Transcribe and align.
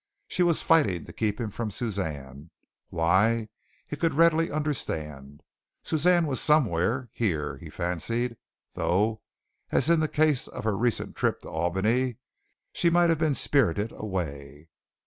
She 0.27 0.41
was 0.41 0.63
fighting 0.63 1.05
to 1.05 1.13
keep 1.13 1.39
him 1.39 1.51
from 1.51 1.69
Suzanne, 1.69 2.49
why 2.89 3.49
he 3.87 3.95
could 3.95 4.15
readily 4.15 4.49
understand. 4.49 5.41
Suzanne 5.83 6.25
was 6.25 6.41
somewhere, 6.41 7.11
here, 7.13 7.57
he 7.57 7.69
fancied, 7.69 8.35
though, 8.73 9.21
as 9.71 9.91
in 9.91 9.99
the 9.99 10.07
case 10.07 10.47
of 10.47 10.63
her 10.63 10.75
recent 10.75 11.15
trip 11.15 11.41
to 11.41 11.51
Albany, 11.51 12.17
she 12.73 12.89
might 12.89 13.11
have 13.11 13.19
been 13.19 13.35
spirited 13.35 13.91
away. 13.95 14.69